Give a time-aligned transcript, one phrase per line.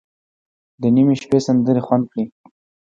[0.81, 2.25] د نیمې شپې سندرې خوند کړي.